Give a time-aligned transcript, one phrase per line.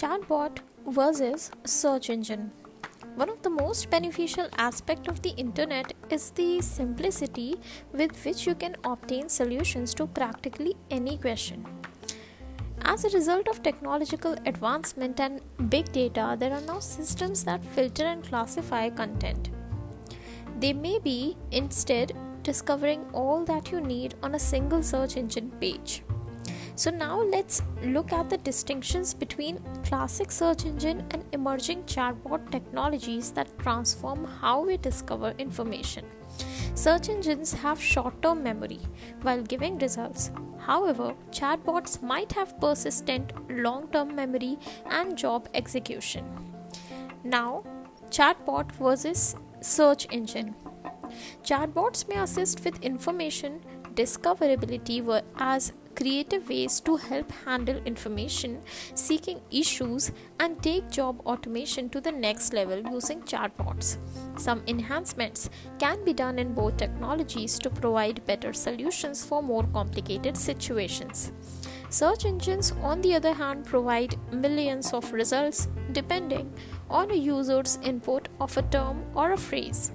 [0.00, 2.50] Chatbot versus search engine.
[3.16, 7.60] One of the most beneficial aspect of the internet is the simplicity
[7.92, 11.66] with which you can obtain solutions to practically any question.
[12.80, 18.06] As a result of technological advancement and big data, there are now systems that filter
[18.06, 19.50] and classify content.
[20.60, 26.02] They may be instead discovering all that you need on a single search engine page.
[26.80, 33.32] So now let's look at the distinctions between classic search engine and emerging chatbot technologies
[33.32, 36.06] that transform how we discover information.
[36.74, 38.80] Search engines have short term memory
[39.20, 40.30] while giving results.
[40.58, 46.24] However, chatbots might have persistent long term memory and job execution.
[47.22, 47.62] Now,
[48.08, 50.54] chatbot versus search engine.
[51.42, 53.60] Chatbots may assist with information
[53.94, 58.60] discoverability as creative ways to help handle information
[58.94, 63.98] seeking issues and take job automation to the next level using chatbots.
[64.36, 70.36] Some enhancements can be done in both technologies to provide better solutions for more complicated
[70.36, 71.32] situations.
[71.90, 76.52] Search engines, on the other hand, provide millions of results depending
[76.88, 79.92] on a user's input of a term or a phrase.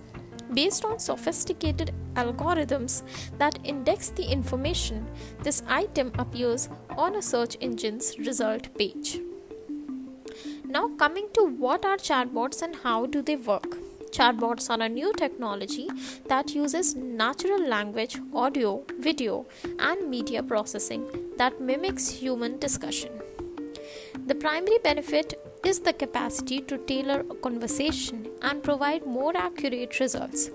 [0.53, 3.03] Based on sophisticated algorithms
[3.37, 5.05] that index the information,
[5.43, 9.19] this item appears on a search engine's result page.
[10.65, 13.77] Now, coming to what are chatbots and how do they work?
[14.11, 15.89] Chatbots are a new technology
[16.27, 19.45] that uses natural language, audio, video,
[19.79, 21.05] and media processing
[21.37, 23.11] that mimics human discussion.
[24.27, 30.49] The primary benefit is the capacity to tailor a conversation and provide more accurate results.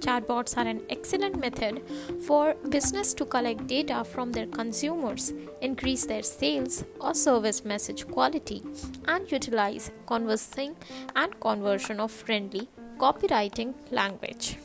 [0.00, 1.82] Chatbots are an excellent method
[2.26, 8.62] for business to collect data from their consumers, increase their sales or service message quality,
[9.06, 10.74] and utilize conversing
[11.16, 12.68] and conversion of friendly
[12.98, 14.56] copywriting language.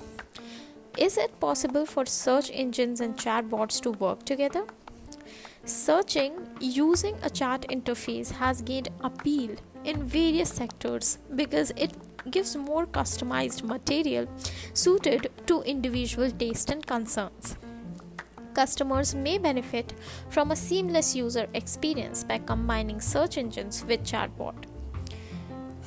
[0.98, 4.66] Is it possible for search engines and chatbots to work together?
[5.66, 11.92] Searching using a chat interface has gained appeal in various sectors because it
[12.30, 14.28] gives more customized material
[14.76, 17.58] suited to individual taste and concerns.
[18.54, 19.96] Customers may benefit
[20.30, 24.66] from a seamless user experience by combining search engines with chatbot.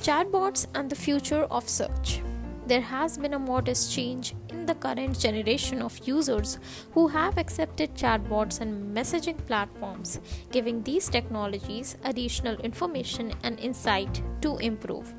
[0.03, 2.21] Chatbots and the future of search
[2.69, 6.59] there has been a modest change in the current generation of users
[6.93, 10.21] who have accepted chatbots and messaging platforms,
[10.53, 15.15] giving these technologies additional information and insight to improve.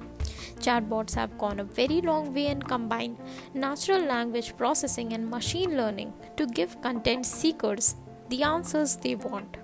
[0.59, 3.17] Chatbots have gone a very long way and combine
[3.55, 7.95] natural language processing and machine learning to give content seekers
[8.29, 9.57] the answers they want.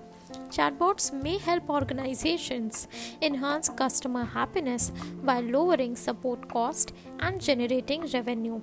[0.49, 2.87] Chatbots may help organizations
[3.21, 4.91] enhance customer happiness
[5.23, 8.61] by lowering support cost and generating revenue,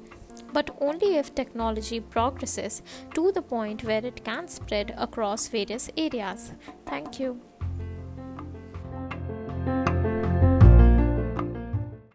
[0.52, 2.82] but only if technology progresses
[3.14, 6.52] to the point where it can spread across various areas.
[6.86, 7.40] Thank you.